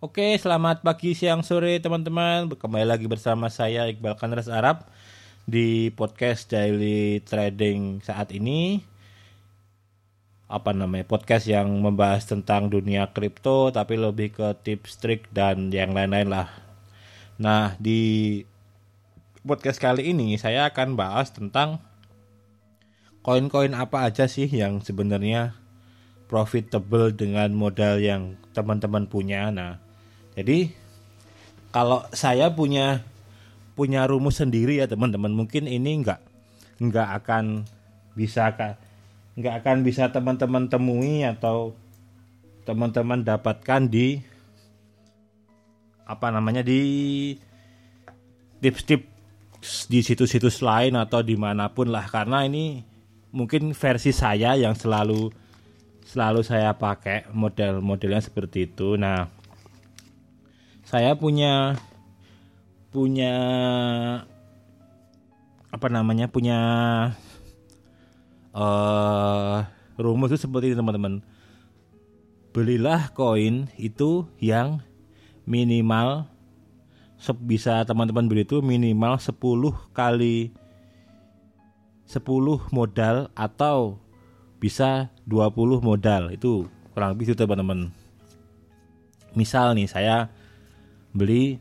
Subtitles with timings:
[0.00, 2.48] Oke, selamat pagi, siang, sore teman-teman.
[2.48, 4.88] Kembali lagi bersama saya Iqbal Kanras Arab
[5.44, 8.80] di podcast Daily Trading saat ini.
[10.48, 11.04] Apa namanya?
[11.04, 16.48] Podcast yang membahas tentang dunia kripto tapi lebih ke tips, trik dan yang lain-lain lah.
[17.36, 18.40] Nah, di
[19.44, 21.76] podcast kali ini saya akan bahas tentang
[23.20, 25.60] koin-koin apa aja sih yang sebenarnya
[26.24, 29.52] profitable dengan modal yang teman-teman punya.
[29.52, 29.89] Nah,
[30.34, 30.70] jadi
[31.70, 33.02] kalau saya punya
[33.78, 36.20] punya rumus sendiri ya teman-teman, mungkin ini nggak
[36.80, 37.64] nggak akan
[38.12, 38.52] bisa
[39.38, 41.72] nggak akan bisa teman-teman temui atau
[42.68, 44.20] teman-teman dapatkan di
[46.04, 46.80] apa namanya di
[48.60, 52.82] tips-tips di situs-situs lain atau di mana pun lah karena ini
[53.30, 55.30] mungkin versi saya yang selalu
[56.04, 58.98] selalu saya pakai model-modelnya seperti itu.
[58.98, 59.30] Nah,
[60.90, 61.78] saya punya
[62.90, 63.34] punya
[65.70, 66.58] apa namanya punya
[68.50, 69.62] uh,
[69.94, 71.22] rumus itu seperti ini teman-teman.
[72.50, 74.82] Belilah koin itu yang
[75.46, 76.26] minimal
[77.46, 79.38] bisa teman-teman beli itu minimal 10
[79.94, 80.50] kali
[82.10, 82.18] 10
[82.74, 84.02] modal atau
[84.58, 86.34] bisa 20 modal.
[86.34, 87.94] Itu kurang lebih itu teman-teman.
[89.38, 90.39] Misal nih saya
[91.10, 91.58] beli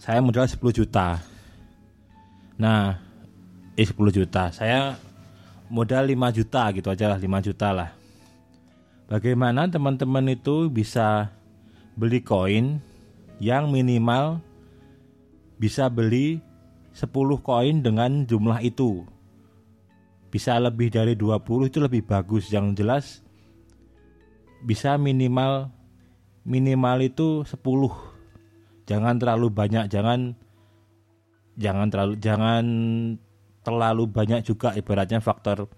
[0.00, 1.20] saya modal 10 juta.
[2.56, 2.96] Nah
[3.76, 4.50] eh 10 juta.
[4.50, 4.96] Saya
[5.70, 7.90] modal 5 juta gitu aja lah 5 juta lah.
[9.10, 11.34] Bagaimana teman-teman itu bisa
[11.98, 12.78] beli koin
[13.42, 14.38] yang minimal
[15.58, 16.38] bisa beli
[16.94, 17.10] 10
[17.42, 19.04] koin dengan jumlah itu?
[20.30, 22.48] Bisa lebih dari 20 itu lebih bagus.
[22.48, 23.04] Yang jelas
[24.62, 25.72] bisa minimal
[26.44, 28.09] minimal itu 10
[28.90, 30.34] jangan terlalu banyak jangan
[31.54, 32.64] jangan terlalu jangan
[33.62, 34.74] terlalu banyak juga.
[34.74, 35.70] Ibaratnya faktor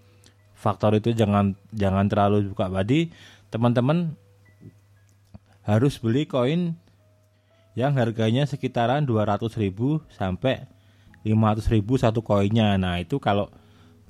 [0.56, 3.12] faktor itu jangan jangan terlalu buka badi
[3.52, 4.16] teman-teman
[5.68, 6.78] harus beli koin
[7.72, 9.48] yang harganya sekitaran 200.000
[10.12, 10.68] sampai
[11.24, 12.76] 500.000 satu koinnya.
[12.76, 13.48] Nah itu kalau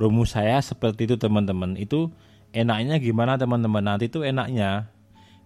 [0.01, 1.79] rumus saya seperti itu teman-teman.
[1.79, 2.11] Itu
[2.51, 3.85] enaknya gimana teman-teman?
[3.85, 4.91] Nanti itu enaknya.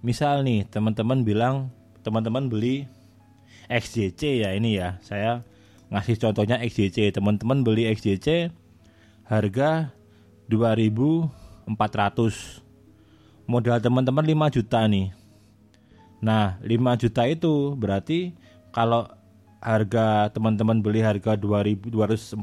[0.01, 1.69] Misal nih teman-teman bilang
[2.07, 2.87] teman-teman beli
[3.71, 4.99] XJC ya ini ya.
[5.03, 5.43] Saya
[5.91, 8.51] ngasih contohnya XJC teman-teman beli XJC
[9.27, 9.91] harga
[10.51, 12.63] 2400
[13.47, 15.11] modal teman-teman 5 juta nih.
[16.23, 18.35] Nah 5 juta itu berarti
[18.75, 19.07] kalau
[19.63, 22.39] harga teman-teman beli harga 2240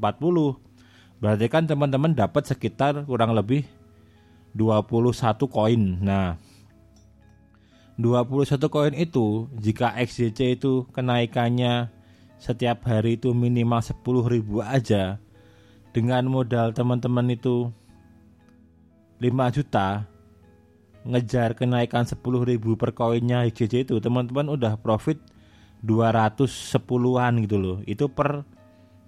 [1.23, 3.63] berarti kan teman-teman dapat sekitar kurang lebih
[4.55, 5.81] 21 koin.
[6.03, 6.35] Nah
[8.01, 11.93] 21 koin itu jika XJC itu kenaikannya
[12.41, 14.01] setiap hari itu minimal 10
[14.33, 15.21] ribu aja.
[15.93, 17.69] Dengan modal teman-teman itu
[19.21, 20.09] 5 juta
[21.05, 22.17] ngejar kenaikan 10
[22.49, 25.21] ribu per koinnya XJC itu teman-teman udah profit
[25.85, 27.77] 210-an gitu loh.
[27.85, 28.41] Itu per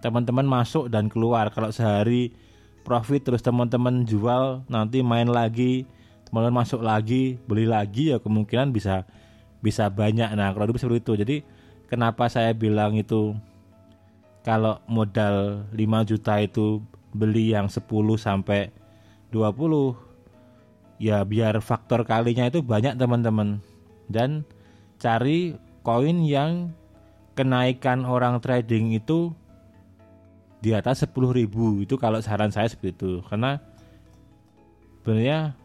[0.06, 1.50] teman-teman masuk dan keluar.
[1.50, 2.38] Kalau sehari
[2.86, 5.90] profit terus teman-teman jual nanti main lagi
[6.30, 9.06] teman-teman masuk lagi beli lagi ya kemungkinan bisa
[9.66, 10.30] bisa banyak.
[10.38, 11.14] Nah kalau itu seperti itu.
[11.22, 11.36] Jadi
[11.90, 13.34] kenapa saya bilang itu
[14.46, 16.82] kalau modal 5 juta itu
[17.16, 17.82] beli yang 10
[18.20, 18.70] sampai
[19.34, 19.98] 20
[21.02, 23.58] ya biar faktor kalinya itu banyak teman-teman.
[24.06, 24.46] Dan
[25.02, 26.74] cari koin yang
[27.34, 29.34] kenaikan orang trading itu
[30.62, 31.46] di atas 10.000
[31.86, 33.12] itu kalau saran saya seperti itu.
[33.26, 33.58] Karena
[35.02, 35.58] sebenarnya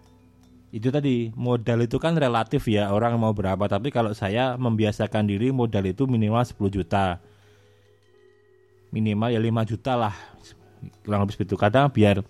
[0.71, 3.67] itu tadi modal itu kan relatif ya orang mau berapa.
[3.67, 7.19] Tapi kalau saya membiasakan diri modal itu minimal 10 juta.
[8.95, 10.15] Minimal ya 5 juta lah
[11.03, 11.59] kurang lebih itu.
[11.59, 12.23] Kadang biar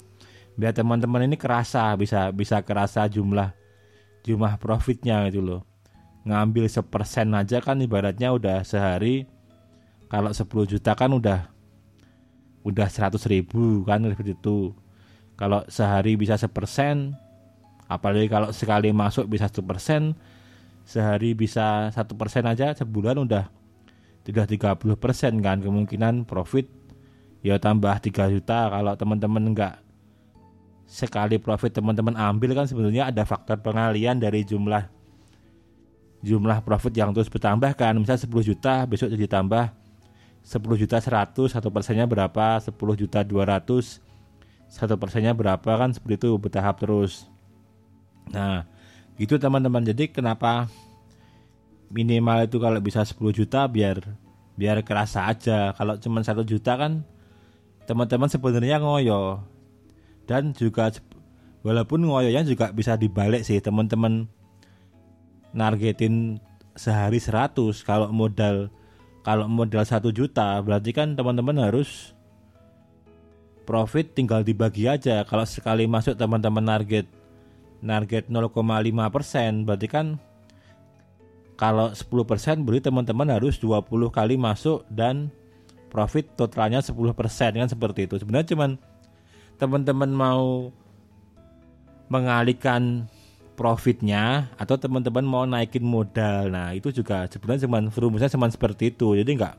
[0.57, 3.53] biar teman-teman ini kerasa bisa bisa kerasa jumlah
[4.25, 5.61] jumlah profitnya gitu loh.
[6.25, 9.29] Ngambil sepersen aja kan ibaratnya udah sehari
[10.09, 11.49] kalau 10 juta kan udah
[12.65, 14.73] udah 100 ribu kan seperti itu.
[15.37, 17.17] Kalau sehari bisa sepersen
[17.91, 20.15] apalagi kalau sekali masuk bisa satu persen
[20.87, 23.51] sehari bisa satu persen aja sebulan udah
[24.23, 26.71] sudah 30 persen kan kemungkinan profit.
[27.41, 29.75] Ya tambah 3 juta kalau teman-teman enggak
[30.87, 34.87] sekali profit teman-teman ambil kan sebenarnya ada faktor pengalian dari jumlah
[36.21, 37.97] jumlah profit yang terus bertambah kan.
[37.97, 39.73] Misal 10 juta besok jadi tambah
[40.45, 42.61] 10 juta 100 satu persennya berapa?
[42.61, 44.05] 10 juta 200
[44.71, 45.91] satu persennya berapa kan?
[45.97, 47.27] Seperti itu bertahap terus
[48.31, 48.67] Nah,
[49.21, 49.83] itu teman-teman.
[49.85, 50.71] Jadi kenapa
[51.91, 54.01] minimal itu kalau bisa 10 juta biar
[54.55, 55.75] biar kerasa aja.
[55.75, 57.03] Kalau cuma satu juta kan
[57.85, 59.43] teman-teman sebenarnya ngoyo.
[60.25, 60.95] Dan juga
[61.67, 64.31] walaupun ngoyonya juga bisa dibalik sih teman-teman
[65.51, 66.39] nargetin
[66.79, 68.71] sehari 100 kalau modal
[69.27, 72.15] kalau modal satu juta berarti kan teman-teman harus
[73.69, 75.23] profit tinggal dibagi aja.
[75.27, 77.07] Kalau sekali masuk teman-teman target
[77.81, 78.53] target 0,5
[79.11, 80.07] persen berarti kan
[81.61, 85.29] kalau 10% berarti teman-teman harus 20 kali masuk dan
[85.93, 86.97] profit totalnya 10%
[87.61, 88.17] kan seperti itu.
[88.17, 88.71] Sebenarnya cuman
[89.61, 90.73] teman-teman mau
[92.09, 93.05] mengalihkan
[93.61, 96.49] profitnya atau teman-teman mau naikin modal.
[96.49, 99.13] Nah, itu juga sebenarnya cuman rumusnya cuma seperti itu.
[99.21, 99.55] Jadi nggak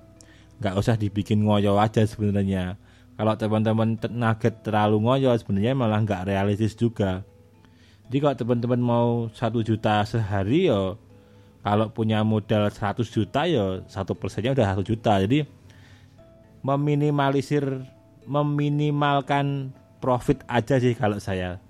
[0.57, 2.81] nggak usah dibikin ngoyo aja sebenarnya.
[3.13, 7.21] Kalau teman-teman nugget terlalu ngoyo sebenarnya malah nggak realistis juga.
[8.11, 10.99] Jadi kalau teman-teman mau satu juta sehari yo
[11.63, 15.23] kalau punya modal 100 juta ya satu persennya udah satu juta.
[15.23, 15.47] Jadi
[16.59, 17.63] meminimalisir
[18.27, 19.71] meminimalkan
[20.03, 21.63] profit aja sih kalau saya.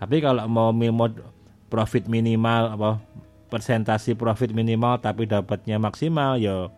[0.00, 0.72] Tapi kalau mau
[1.68, 2.90] profit minimal apa
[3.52, 6.72] persentasi profit minimal tapi dapatnya maksimal ya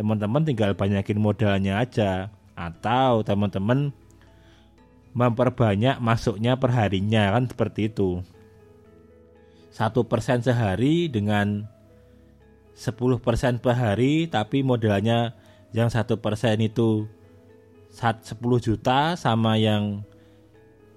[0.00, 2.32] teman-teman tinggal banyakin modalnya aja.
[2.56, 3.92] Atau teman-teman
[5.12, 8.22] memperbanyak masuknya perharinya kan seperti itu.
[9.70, 11.66] Satu persen sehari dengan
[12.78, 15.34] 10% per hari tapi modalnya
[15.70, 17.06] yang satu persen itu
[17.92, 18.22] 10
[18.62, 20.02] juta sama yang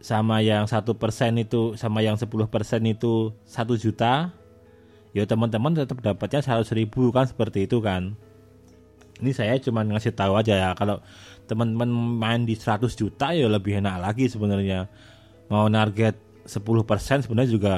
[0.03, 4.35] sama yang satu persen itu sama yang 10 persen itu satu juta
[5.15, 8.17] ya teman-teman tetap dapatnya 100 ribu kan seperti itu kan.
[9.21, 10.99] Ini saya cuma ngasih tahu aja ya kalau
[11.45, 14.87] teman-teman main di 100 juta ya lebih enak lagi sebenarnya.
[15.51, 16.15] Mau target
[16.47, 17.73] 10 persen sebenarnya juga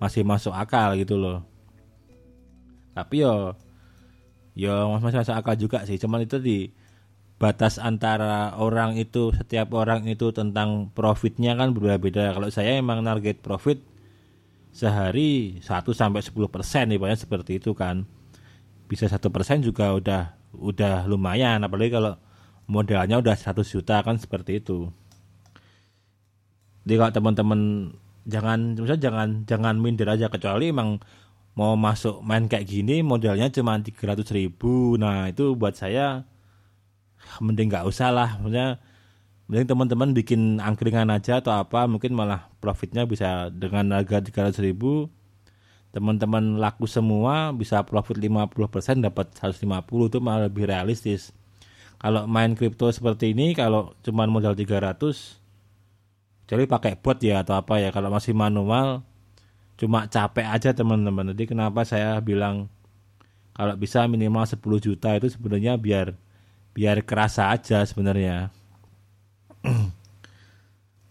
[0.00, 1.44] masih masuk akal gitu loh.
[2.94, 3.54] Tapi yo
[4.54, 5.98] yo masih masuk akal juga sih.
[5.98, 6.70] Cuman itu di
[7.40, 12.36] batas antara orang itu setiap orang itu tentang profitnya kan berbeda-beda.
[12.36, 13.80] Kalau saya emang target profit
[14.70, 18.06] sehari 1 sampai 10 persen banyak seperti itu kan.
[18.90, 20.22] Bisa satu persen juga udah
[20.56, 21.62] udah lumayan.
[21.62, 22.18] Apalagi kalau
[22.70, 24.86] modalnya udah 100 juta kan seperti itu.
[26.86, 27.60] Jadi kalau teman-teman
[28.30, 31.02] jangan misalnya jangan jangan minder aja kecuali emang
[31.58, 34.94] mau masuk main kayak gini modalnya cuma 300 ribu.
[34.94, 36.22] Nah itu buat saya
[37.42, 38.38] mending nggak usah lah.
[38.38, 38.78] Maksudnya
[39.50, 45.10] mending teman-teman bikin angkringan aja atau apa mungkin malah profitnya bisa dengan harga 300 ribu.
[45.90, 49.58] Teman-teman laku semua bisa profit 50% dapat 150
[50.06, 51.34] itu malah lebih realistis
[52.00, 55.40] kalau main kripto seperti ini kalau cuma modal 300
[56.50, 57.94] jadi pakai bot ya atau apa ya.
[57.94, 59.06] Kalau masih manual
[59.78, 61.30] cuma capek aja teman-teman.
[61.30, 62.66] Jadi kenapa saya bilang
[63.54, 66.18] kalau bisa minimal 10 juta itu sebenarnya biar
[66.74, 68.50] biar kerasa aja sebenarnya.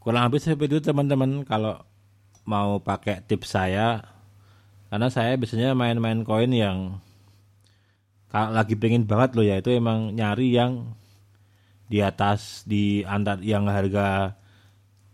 [0.03, 1.87] Kurang lebih seperti itu teman-teman kalau
[2.43, 4.03] mau pakai tips saya.
[4.91, 6.99] Karena saya biasanya main-main koin yang
[8.29, 10.93] kalau lagi pengen banget loh ya itu emang nyari yang
[11.89, 14.37] di atas di antar yang harga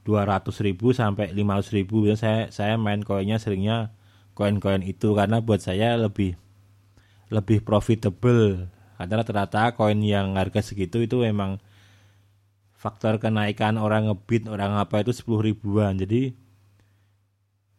[0.03, 2.03] 200 ribu sampai 500 ribu.
[2.13, 3.95] Saya saya main koinnya seringnya
[4.35, 6.35] koin-koin itu karena buat saya lebih
[7.31, 8.67] lebih profitable.
[9.00, 11.63] Karena rata-rata koin yang harga segitu itu memang
[12.75, 15.95] faktor kenaikan orang ngebit orang apa itu 10 ribuan.
[15.95, 16.36] Jadi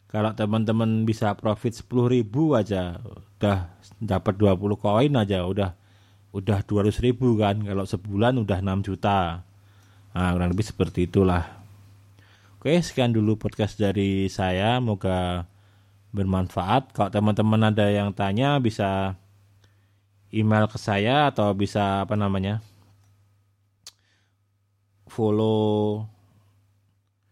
[0.08, 2.96] kalau teman-teman bisa profit 10 ribu aja
[3.36, 3.58] udah
[4.00, 5.76] dapat 20 koin aja udah
[6.32, 9.44] udah 200 ribu kan kalau sebulan udah 6 juta
[10.16, 11.66] nah kurang lebih seperti itulah
[12.56, 14.82] Oke, sekian dulu podcast dari saya.
[14.82, 15.46] Moga
[16.10, 16.90] bermanfaat.
[16.90, 19.14] Kalau teman-teman ada yang tanya bisa
[20.34, 22.58] email ke saya atau bisa apa namanya?
[25.16, 26.04] follow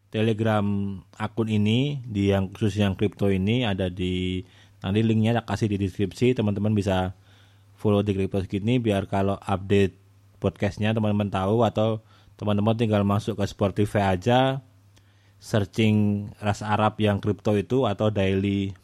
[0.09, 0.63] Telegram
[1.19, 4.47] akun ini di yang khusus yang kripto ini ada di
[4.85, 7.17] nanti linknya kasih di deskripsi teman-teman bisa
[7.81, 9.97] follow di kripto segini biar kalau update
[10.45, 12.05] podcastnya teman-teman tahu atau
[12.37, 14.61] teman-teman tinggal masuk ke Spotify aja
[15.41, 18.77] searching ras Arab yang kripto itu atau daily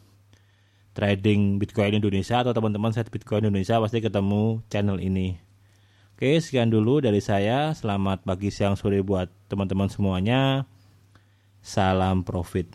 [0.96, 5.40] trading Bitcoin Indonesia atau teman-teman set Bitcoin Indonesia pasti ketemu channel ini.
[6.12, 7.72] Oke, sekian dulu dari saya.
[7.72, 10.68] Selamat pagi, siang, sore buat teman-teman semuanya.
[11.64, 12.68] Salam profit.